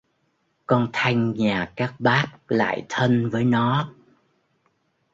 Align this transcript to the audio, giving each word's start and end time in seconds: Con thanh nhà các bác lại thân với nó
Con 0.65 0.89
thanh 0.93 1.33
nhà 1.33 1.71
các 1.75 1.93
bác 1.99 2.25
lại 2.49 2.85
thân 2.89 3.29
với 3.29 3.43
nó 3.45 3.93